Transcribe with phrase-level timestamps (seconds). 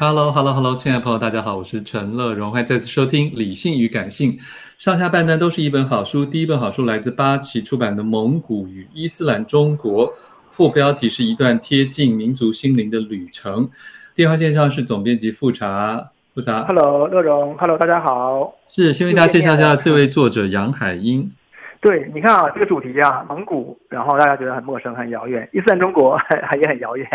[0.00, 4.32] Hello，Hello，Hello，hello, hello, 亲爱的朋友，大家好，我是陈乐荣，欢迎再次收听《理性与感性》，
[4.78, 6.24] 上下半段都是一本好书。
[6.24, 10.06] 第一本好书来自八旗出版的《蒙古与伊斯兰中国》，
[10.52, 13.68] 副标题是一段贴近民族心灵的旅程。
[14.14, 21.32] 电话线上是总编辑富察，富察，Hello，乐荣，Hello，大家好，是先为大家介绍一下这位作者杨海英。
[21.80, 27.06] 对，你看啊，这个主题啊，蒙古，然后大家觉得很陌生、很遥远；伊斯兰中国还 还也很遥远。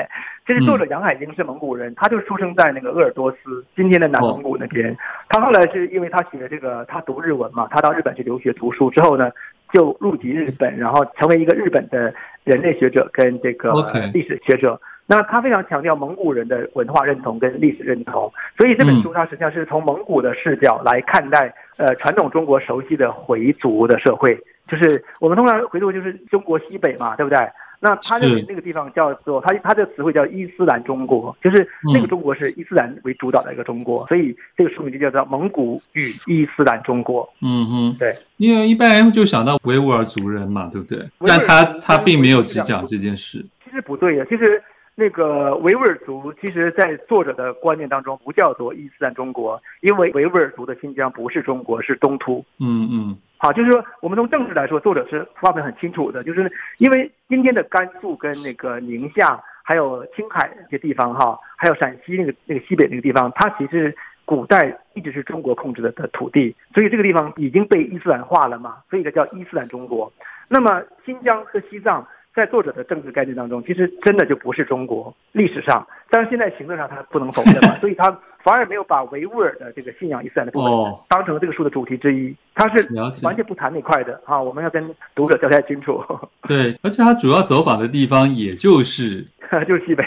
[0.48, 4.96] 其实作者杨海英是蒙古人，他就出生在那个鄂尔多斯，今天的南蒙古那边。
[5.28, 9.30] 他后来是因为他学这个，他读日文嘛，他到日本去留学读书之后呢，
[9.74, 12.14] 就入籍日本，然后成为一个日本的
[12.46, 13.74] 人类学者跟这个
[14.14, 14.80] 历史学者。
[15.06, 24.34] 那他非常强调蒙古人的文化认同跟历史认同，所以这本书它实际上是从蒙古的视角来看待呃传统中国熟悉的回族的社会，
[24.68, 27.38] 就是我们通常回头就是中国西北嘛，对不对？
[27.80, 37.26] 那他认为那个地方叫做他他这个词汇叫伊斯兰中国，就是那个中国是伊斯兰为主导的一个中国，所以这个书名就叫做《蒙古与伊斯兰中国》。
[37.42, 41.06] 嗯哼，对，因为一般人就想到维吾尔族人嘛，对不对？
[41.28, 43.46] 但他他并没有只讲这件事。
[43.66, 44.64] 其实不对呀，其实。
[44.96, 52.46] 那个维吾尔族，其实，在作者的观念当中，不叫做伊斯兰中国，因为维吾尔族的新疆不是中国，是东突。
[52.60, 63.94] 嗯嗯，好，就是说，我们从政治来说，作者是划分很清楚的，就是因为今天的甘肃跟那个宁夏，还有青海这些地方，哈，还有陕西那个那个西北那个地方，它其实
[64.24, 70.10] 古代一直是中国控制的的土地，所以这个地方已经被伊斯兰化了嘛，所以它叫伊斯兰中国。
[70.48, 72.08] 那么新疆和西藏。
[72.36, 78.10] 在作者的政治概念当中，其实真的就不是中国历史上，但是现在行政上他不能否认嘛， 所以他
[78.44, 80.72] 反而没有把维吾尔的这个信仰伊斯兰的部分
[81.08, 82.88] 当成这个书的主题之一，他是
[83.24, 84.42] 完全不谈那块的啊。
[84.42, 86.04] 我们要跟读者交代清楚。
[86.48, 89.22] 对，而且他主要走访的地方也就是
[89.68, 90.04] 就是西北，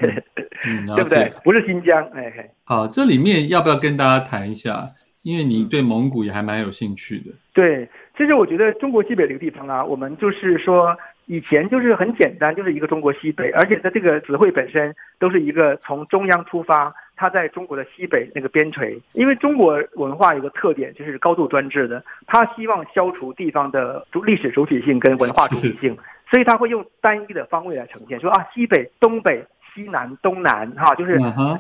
[0.66, 1.32] 嗯，对不对？
[1.44, 2.02] 不是新疆。
[2.12, 4.82] 哎，好，这里面要不要跟大家谈一下？
[5.22, 7.30] 因为你对蒙古也还蛮有兴趣的。
[7.52, 10.96] 对，其实我觉得中国西北这个地方啊，我们就是说。
[11.26, 19.00] 以前就是很简单，就是一个中国西北，而且它这个词汇本身都是一个从中央出发，它在中国的西北那个边陲。
[19.12, 25.96] 因为中国文化有个特点，就是高度专制的，它希望消除地方的主历史主体性跟文化主体性，
[26.30, 29.44] 所以他会用单一的方位来呈现，说啊，西北、东北。
[29.76, 31.18] 西南、东南，哈，就是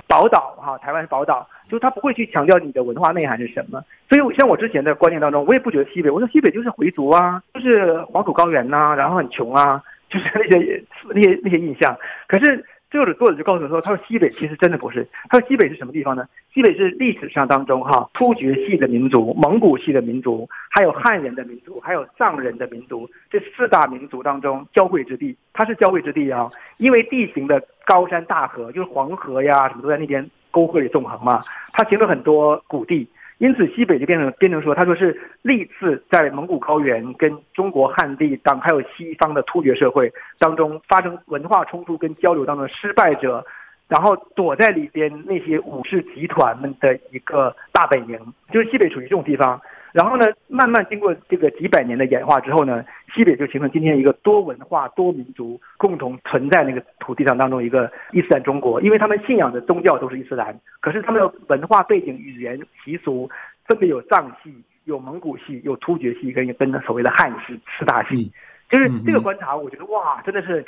[0.08, 3.84] 宝岛，哈，台湾是宝岛，就他不会去强调你的文化内涵是什么。
[4.08, 11.94] 所以，像我之前的观念当中，我也不觉得西北，我说西北就是回族啊，就是黄土高原呐、啊，然后很穷啊，就是那些那些那些印象。
[12.26, 12.64] 可是。
[12.96, 15.06] 作者作者就告诉我说：“他说西北其实真的不是。
[15.28, 16.26] 他说西北是什么地方呢？
[16.52, 25.36] 西北是历史上当中哈突厥系的民族、蒙古系的民族，还有汉人的民族，还有藏人的民族，这四大民族当中交汇之地。
[25.52, 26.48] 它是交汇之地啊，
[26.78, 31.40] 因为地形的高山大河，就是黄河呀什么都在那边沟壑里纵横嘛，
[31.72, 33.06] 它形成很多谷地。”
[33.38, 43.44] 因此，西北就变成变成说，他说是历次在蒙古高原跟中国汉地当还有西方的突厥社会当中发生文化冲突跟交流当中的失败者，
[43.88, 48.18] 然后躲在里边那些武士集团们的一个大本营，
[48.50, 49.60] 就是西北处于这种地方。
[49.92, 52.84] 然后呢，慢慢经过这个几百年的演化之后呢，
[53.14, 63.30] 西北就形成今天一个多文化、多民族共同存在那个土地上当中一个伊斯兰中国，因为他们信仰的宗教都是伊斯兰，可是他们的文化背景、语言、习俗
[63.66, 64.54] 分别有藏系、
[64.84, 68.30] 有蒙古系、有突厥系跟跟所谓的汉系四大系。
[68.68, 70.64] 就是这个观察，我觉得哇，真的是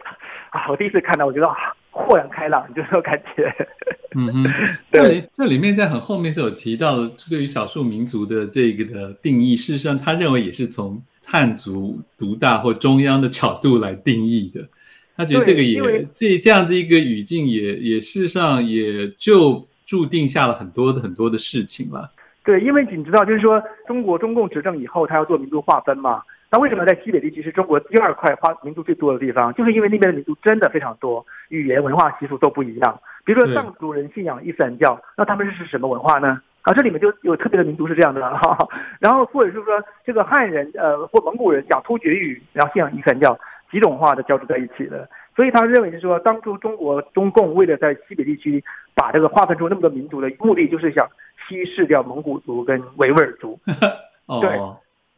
[0.50, 3.52] 啊，我第一次看到，我觉得啊，豁然开朗，就这种感觉。
[4.16, 4.44] 嗯哼，
[4.90, 14.66] 对，这里面在很后面是有提到的，对于少数民族的这个的定义，事实上他认为也是从汉族独大或中央的角度来定义的。
[15.14, 22.10] 他觉得这个也这这样子一个语境也也事实上也就注定下了很多的很多的事情了。
[22.44, 26.22] 对，因为你知道，就是说中国中共执政以后，他要做民族划分嘛。
[26.50, 29.52] 那为什么在西北地区是中国第二块花民族最多的地方？
[29.54, 32.98] 就是因为那边的民族真的非常多，语言、文化、习俗都不一样。
[33.24, 36.40] 比如说藏族人信仰伊斯兰教，那他们是什么文化呢？
[36.62, 38.56] 啊，这里面就有特别的民族是这样的哈。
[38.98, 43.38] 然后或者是说这个汉人呃或蒙古人讲突厥语，然后信仰伊斯兰教，
[43.70, 45.06] 几种化的交织在一起的。
[45.36, 51.06] 所以他认为是说，当初中国中共为了在西北地区把这个划分出那么多民族的目的，就是想
[51.46, 53.60] 稀释掉蒙古族跟维吾尔族。
[54.24, 54.40] 哦。
[54.40, 54.58] 对。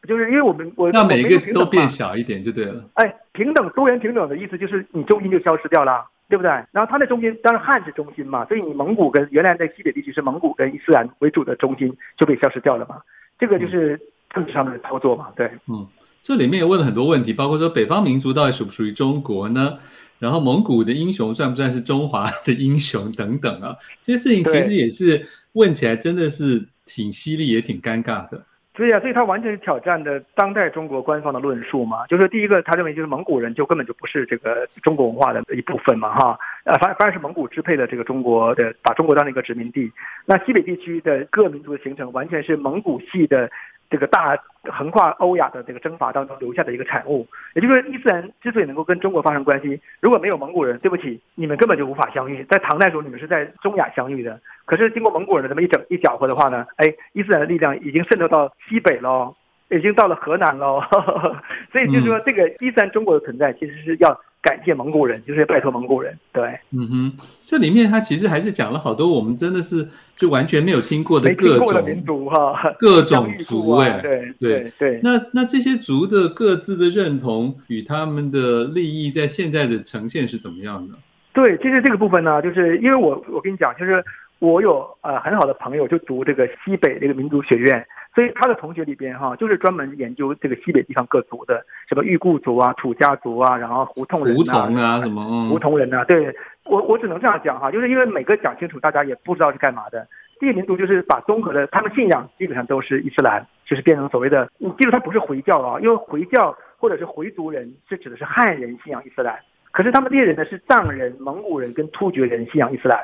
[0.07, 2.83] 就是因为我们我那每一个都变小一点就对了。
[2.93, 6.49] 哎，平等多元平等的意思就是你中心就消失掉了，对不对？
[6.71, 12.97] 然后它的中心当然汉是中心嘛，所以你蒙古跟原来在西北地区是蒙古跟伊斯兰为主的中心就被消失掉了嘛。
[13.37, 13.99] 这个就是
[14.31, 15.49] 政治上的操作嘛，对。
[15.67, 15.87] 嗯，
[16.21, 19.77] 这里面也问了很多问题，包括说北方民族到底属不属于中国呢？
[20.19, 23.75] 然后蒙古的英雄算不算是中华的英雄等等啊？
[24.01, 28.43] 这些事情其实也是问起来真的是挺犀利也挺尴尬的。
[28.73, 39.91] 对呀，所以他完全是挑战的当代中国官方的论述嘛，就是第一个，他认为就是蒙古人就根本就不是这个中国文化的一部分嘛，哈，呃，反反而是蒙古支配了这个中国的，把中国当成一个殖民地。
[40.25, 43.51] 那西北地区的各民族的形成，完全是蒙古系的。
[43.91, 44.35] 这个大
[44.71, 52.41] 横跨欧亚的这个征伐当中留下的一个产物，也就是说，伊斯兰之所以能够跟中国发生关系，如果没有蒙古人，对不起，你们根本就无法相遇。
[52.45, 59.35] 在唐代时候，你们是在中亚相遇的，可是经过蒙古人的这么一整一搅和的话呢，哎，伊斯兰的力量已经渗透到西北了，
[59.69, 60.81] 已经到了河南了，
[61.69, 64.17] 所以就是说，这个伊斯兰中国的存在其实是要。
[64.41, 66.17] 感谢蒙古人，就是拜托蒙古人。
[66.33, 67.13] 对，嗯哼，
[67.45, 74.99] 这里面他其实还是讲了好多我们真的是就完全没有听过的各种民族哈，各种族哎，对对对。
[75.03, 80.95] 那那这些族的各自的认同与他们的利益在现在的呈现是怎么样的？
[81.33, 84.03] 对，其实这个部分呢，就是因为我我跟你讲，就是
[84.39, 87.85] 我有呃很好的朋友就读这个西北这个民族学院。
[88.13, 96.35] 所以他的同学里边哈，就是专门研究这个西北地方各族的，什么裕固族啊、土家族啊，然后胡同人啊，胡同啊什么，嗯、胡同人啊，对
[96.65, 100.05] 我我只能这样讲哈，就是因为每个讲清楚，大家也不知道是干嘛的。
[100.39, 109.39] 这个民族就是把综合的，他们信仰基本上都是伊斯兰，就是变成所谓的，你记住他不是回教啊，因为回教或者是回族人是指的是汉人信仰伊斯兰，
[109.71, 112.99] 可是他们猎人呢是藏人、蒙古人跟突厥人信仰伊斯兰。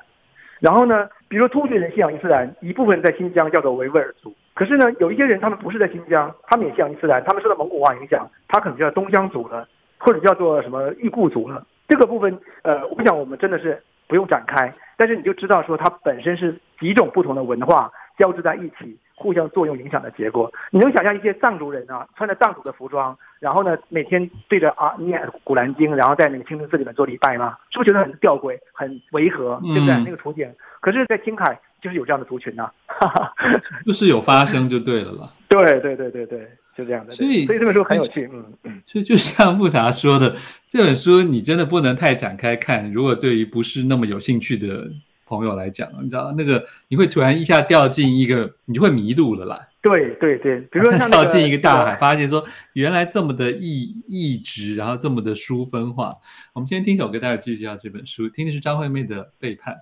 [0.59, 4.36] 然后呢，比如说突厥人信仰伊斯兰，一部分在新疆叫做维吾尔族。
[4.57, 9.68] 可是呢，有一些人他们不是在新疆，他们也信仰伊斯兰，他们受到蒙古化影响，他可能叫东乡族了，
[10.00, 11.63] 或者叫做什么裕固族了。
[11.88, 20.51] 这个部分，呃，我想我们真的是不用展开，但是你就知道说它本身是几种不同的文化交织在一起，互相作用影响的结果。
[20.71, 27.56] 你能想象一些藏族人啊，穿着藏族的服装，然后呢，每天对着啊念古兰经，然后在那个清真寺里面做礼拜吗？
[27.69, 30.04] 是不是觉得很吊诡、很违和，对不对？
[30.04, 30.51] 那个处境。
[30.81, 31.59] 可是，在青海。
[31.81, 33.31] 就是有这样的族群呐、啊，
[33.85, 35.33] 就是有发生就对了啦。
[35.47, 37.13] 对对对对对，就这样的。
[37.13, 38.81] 所以所以这本书很有趣，嗯嗯。
[38.85, 40.35] 所以就像富察说的，
[40.69, 42.92] 这本书你真的不能太展开看。
[42.92, 44.90] 如果对于不是那么有兴趣的
[45.25, 49.68] 朋友来讲，你知道那个你会突然一下掉进一个，你就会迷路了啦。
[49.81, 56.16] 对对对，比如说像、那个、掉进一个大海，发现说原来这么的异异质，然后这么的书分化。
[56.54, 59.73] 我们今天听首歌，大家继续介绍这本书，听的是张惠妹的《背叛》。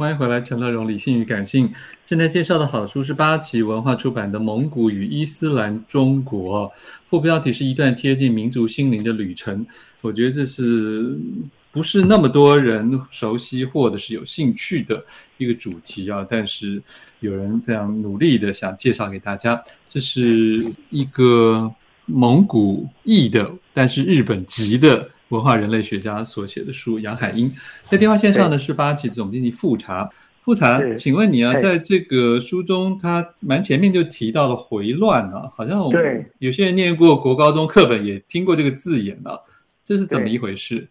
[0.00, 1.70] 欢迎回来，陈乐融，理性与感性。
[2.06, 6.66] 现在介绍的好书是八旗文化出版的《蒙古与伊斯兰中国》，
[7.10, 9.66] 副标题是一段贴近民族心灵的旅程。
[10.00, 11.14] 我觉得这是
[11.70, 15.04] 不是那么多人熟悉或者是有兴趣的
[15.36, 16.26] 一个主题啊？
[16.30, 16.82] 但是
[17.18, 19.62] 有人非常努力的想介绍给大家。
[19.86, 21.70] 这是一个
[22.06, 25.10] 蒙古裔的，但是日本籍的。
[25.30, 27.50] 文化人类学家所写的书，杨海英。
[27.86, 30.08] 在电话线上的是八旗总经理复查，
[30.44, 39.38] 复查，请问你啊，在这个书中，他蛮前面就提到了回乱啊，好像我们有些人念过国高中课本，也听过这个字眼啊，
[39.84, 40.86] 这是怎么一回事？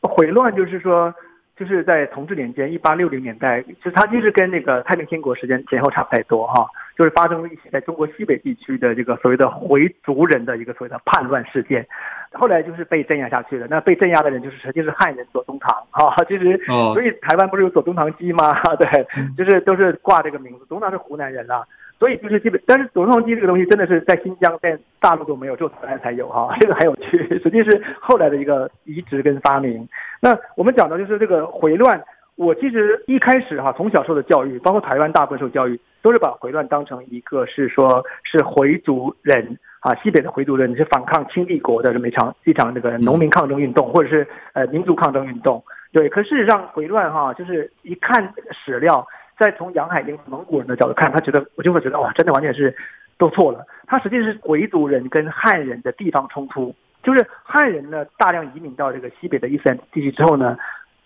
[0.00, 1.12] 回乱就是说。
[1.58, 6.64] 就是在同治年间，一八六零年代，其实它其实跟那个太平天国时间前后差不太多哈，
[6.96, 11.84] 就是发生了一起在中国西北地区的这个所谓的回族人的一个所谓的叛乱事件，
[12.32, 13.66] 后来就是被镇压下去了。
[13.68, 18.52] 那被镇压的人就是实际是汉人左宗棠哈， 其实所以台湾不是有左宗棠鸡吗？
[18.78, 20.64] 对，就是都是挂这个名字。
[20.66, 21.66] 宗棠是湖南人啦，
[21.98, 29.88] 所以就是基本，但是走 songs 机这个东西真的是在新疆在大陆都没有，只有台湾才有哈，这个很有趣，实际是后来的一个移植跟发明。
[30.20, 32.00] 那我们讲的就是这个回乱，
[32.36, 45.60] 我其实一开始哈从小受的教育，包括台湾大部分受教育，都是把回乱当成一个是说是回族人啊，西北的回族人是反抗清帝国的这么一场一场那个农民抗争运动，或者是呃民族抗争运动。
[45.90, 49.04] 对，可事实上回乱哈，就是一看史料。
[49.38, 52.74] 再从杨海英蒙古人的角度看，他觉得我就会觉得哇，真的完全是
[53.16, 53.64] 都错了。
[53.86, 60.58] 他实际是回族人跟汉人的地方冲突，就是汉人呢大量移民到这个西北的伊斯兰地区之后呢，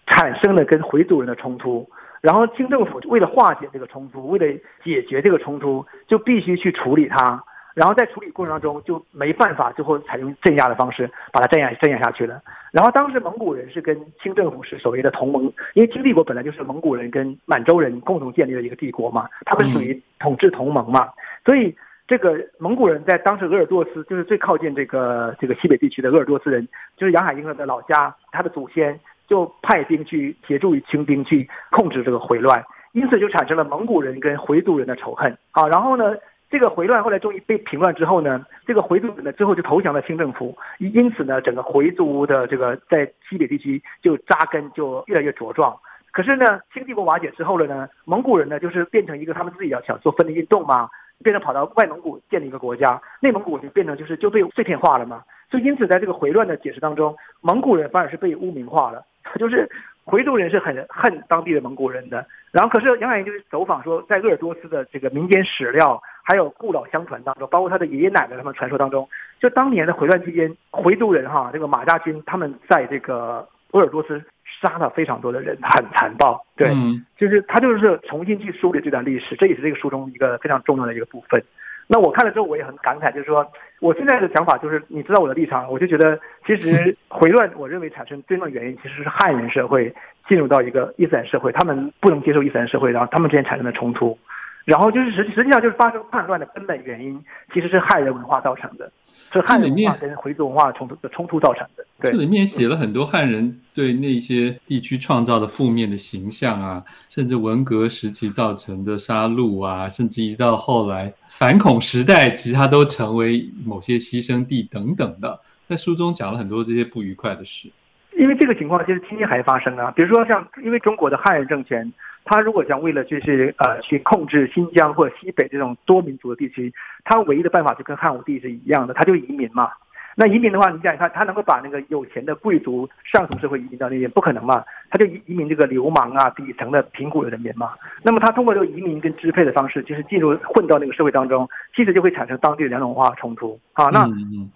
[0.06, 1.88] 产生了跟回族人的冲突。
[2.20, 7.44] 然后清政府为了化解这个冲突，为了解决这个冲突，就必须去处理它。
[7.74, 12.40] 然后在处理过程当中就没办法，最后采用镇压的方式把它镇压镇压下去了。
[12.70, 21.08] 然后当时蒙古人是跟清政府是所谓的同盟，因为清帝国本来就是蒙古人跟满洲人共同建立的一个帝国嘛，他们属于统治同盟嘛。
[21.46, 21.74] 所以
[22.06, 32.62] 这个蒙古人在当时鄂尔多斯就是最靠近这个这个西北地区的鄂尔多斯人，就是杨海英的老家，他的祖先就派兵去协助于清兵去控制这个回乱，
[32.92, 35.36] 因此就产生了蒙古人跟回族人的仇恨。
[35.50, 36.14] 好，然后呢，
[36.52, 45.74] 这个回乱后来终于被平乱之后呢，这个回族呢最后就投降了清政府，因此呢，整个回族的这个在西北地区就扎根就越来越茁壮。
[46.10, 50.90] 可是呢，清帝国瓦解之后了呢，蒙古人呢就是变成一个他们自己要想做分离运动嘛，
[51.24, 55.22] 变成跑到外蒙古建立一个国家，内蒙古就变成就是就被碎片化了嘛。
[55.50, 59.02] 所以因此在这个回乱的解释当中，蒙古人反而是被污名化了，
[59.38, 59.66] 就是。
[60.04, 69.08] 回族人是很恨当地的蒙古人的，然后可是杨海英就是走访说，在鄂尔多斯的这个民间史料，还有故老相传当中，包括他的爷爷奶奶他们传说当中，
[69.40, 74.22] 就当年的回乱期间，回族人哈，这个马家军他们在这个鄂尔多斯
[74.60, 76.40] 杀了非常多的人，很残暴。
[76.56, 81.42] 对，嗯、就是他就是重新去梳理这段历史，这也是这个书中一个非常重要的一个部分。
[81.88, 83.44] 那我看了之后，我也很感慨，就是说，
[83.80, 89.92] 我现在的想法就是，你知道我的立场，我就觉得，其实 回乱，我认为产生真正的原因，其实是汉人社会
[90.28, 94.16] 进入到一个伊斯兰社会，他们不能接受伊斯兰社会，然后他们之间产生的冲突。
[94.64, 97.20] 然后就是实实际上就是发生叛乱的根本原因，
[97.52, 98.90] 其实是汉人文化造成的，
[99.32, 101.84] 是汉人文化跟回族文化的冲突的冲突造成的。
[102.00, 117.68] 对，这里面写了很多汉人对那些地区创造的负面的形象啊，甚至文革时期造成的杀戮啊，甚至一直到后来反恐时代，其实它都成为某些牺牲地等等的，在书中讲了很多这些不愉快的事。
[118.16, 121.92] 因为这个情况其实今天还发生啊，比如说像因为中国的汉人政权。
[122.24, 126.72] 他如果想为了就是呃去控制新疆或者西北这种多民族的地区，
[127.04, 129.70] 他唯一的办法就跟汉武帝是一样的，他就移民嘛。
[130.14, 134.62] 那移民的话，你想想看，他能够把那个有钱的贵族上层社会移民到那边，不可能嘛？
[134.90, 137.72] 他就移移民这个流氓啊，底层的贫苦的人民嘛。
[138.02, 143.86] 那么他通过这个移民跟支配的方式，就是进入混到那个社会当中，其实就会产生当地的两种文化冲突啊。
[143.86, 144.06] 那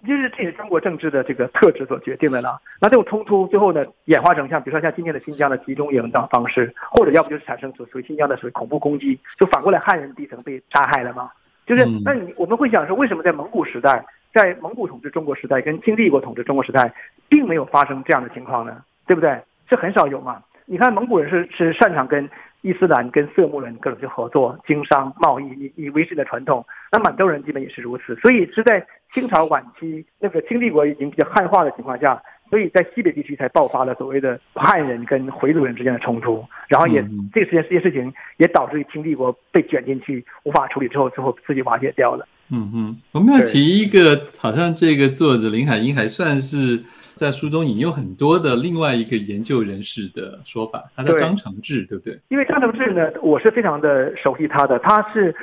[0.07, 2.61] 就是这是中国政治的这个特质所决定的了。
[2.81, 11.31] 那这种冲突最后呢，演化成像比如说像今天的新疆的集中营的方式，或者要不就是产生所属于新疆的属于恐怖攻击，就反过来汉人底层被杀害了嘛。
[11.67, 14.05] 就是那你我们会想说，为什么在蒙古时代？
[14.37, 16.93] 在蒙古统治中国时代跟清帝国统治中国时代，
[17.27, 19.41] 并没有发生这样的情况呢，对不对？
[19.67, 20.43] 这很少有嘛。
[20.67, 22.29] 你看蒙古人是是擅长跟
[22.61, 26.63] 伊斯兰、跟色目人各种去合作、经商、贸易，以以维持的传统。
[26.93, 28.15] 那满洲人基本也是如此。
[28.17, 36.45] 所以是在清朝晚期，那个清帝国已经比较汉化的情况下，所以在西北地区才爆发了所谓的汉人跟回族人之间的冲突。
[36.69, 42.29] 然后也、嗯、这个这件事情也导致清帝国被卷进去，无法处理之后，最后自己瓦解掉了。
[42.51, 46.83] 嗯哼，我们要提一个，好像这个作者林海音还算是
[47.15, 52.21] 在书中引用很多的另外一个研究人士的说法，他叫张承志，对，对不对？
[52.29, 55.35] 因为张承志呢，我是非常的熟悉他的，他是。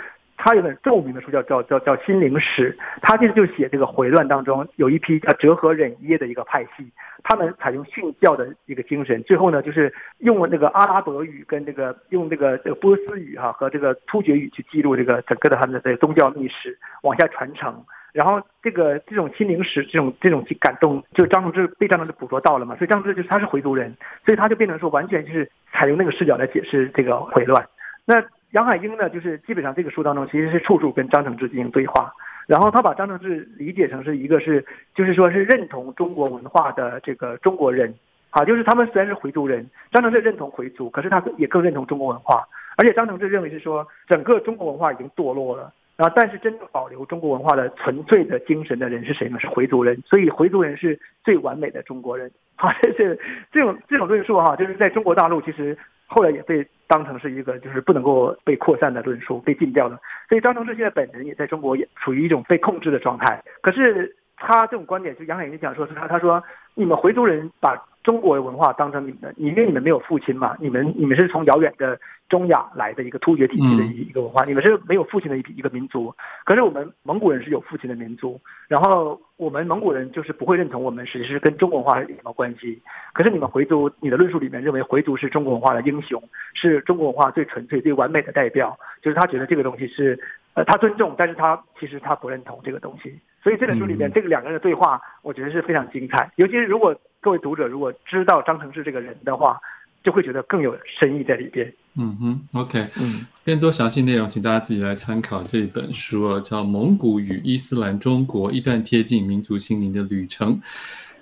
[0.46, 6.86] 他有本著名的书叫叫叫叫《心灵史》，他其实就写这个回乱当中有一批叫哲合忍耶的一个派系，
[7.24, 17.82] 他们采用训教的一个精神，最后呢就是用那个阿拉伯语跟这个用这个这个波斯语哈和这个突厥语去记录这个整个的他们的这个宗教历史往下传承，
[18.12, 23.96] 然后这个这种心灵史这种这种感动，就张承志被张承志捕捉到了嘛，所以张承志就是他是回族人，
[24.26, 27.66] 所以他就变成说完全就是采用那个视角来解释这个回乱，
[28.04, 28.22] 那。
[28.54, 32.14] 杨海英呢，就是基本上这个书当中其实是处处跟张承志进行对话，
[32.46, 37.92] 然后他把张承志理解成是一个是，就是说是认同中国文化的这个中国人，
[38.30, 49.40] 啊，就是他们虽然是回族人，张承志认同回族，可是他也更认同中国文化，而且张承志认为是说整个中国文化已经堕落了，然后但是真正保留中国文化的纯粹的精神的人是谁呢？
[49.40, 53.20] 是回族人，所以回族人是最完美的中国人，好，这是
[53.52, 55.76] 这种这种论述哈，就是在中国大陆其实。
[56.08, 60.00] 后来也被当成是一个就是不能够被扩散的论述，被禁掉的。
[60.30, 63.44] 所以张承志现在本人也在中国也处于一种被控制的状态。
[63.62, 66.44] 可是他这种观点，就杨海英讲说是他他说
[66.76, 76.14] 你们回族人把中国文化当成你们的，因为你们没有父亲嘛，你们你们是从遥远的中亚来的一个突厥体系的一一个文化，你们是没有父亲的一一个民族。
[76.44, 82.82] 可是我们蒙古人是有父亲的民族，然后我们蒙古人就是不会认同我们实际是跟中国文化有什么关系。
[83.14, 86.22] 可是你们回族，你的论述里面认为回族是中国文化的英雄，
[86.54, 90.20] 是中国文化最纯粹、最完美的代表，就是他觉得这个东西是
[90.56, 93.18] 呃他尊重，但是他其实他不认同这个东西。
[93.44, 96.96] 所以这本书里面这个两个人的对话，我觉得是非常精彩，尤其是如果。
[97.24, 99.58] 各位读者如果知道张承志这个人的话，
[100.04, 101.74] 就会觉得更有深意在里边。
[101.96, 110.54] 嗯哼，OK，嗯，更多详细内容，请大家自己来参考这本书啊，叫《蒙古与伊斯兰中国：一段贴近民族心灵的旅程》。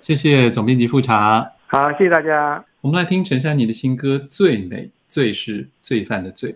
[0.00, 1.48] 谢谢总编辑复查。
[1.68, 2.64] 好，谢谢大家。
[2.80, 6.52] 我们来听陈珊妮的新歌《最美》，最是罪犯的罪。